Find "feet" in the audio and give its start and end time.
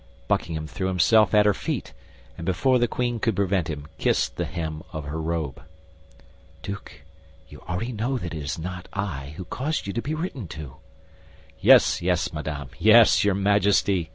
1.53-1.93